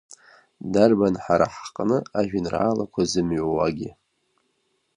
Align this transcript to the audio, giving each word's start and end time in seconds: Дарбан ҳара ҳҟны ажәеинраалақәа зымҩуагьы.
Дарбан 0.73 1.15
ҳара 1.23 1.47
ҳҟны 1.55 1.97
ажәеинраалақәа 2.19 3.01
зымҩуагьы. 3.11 3.89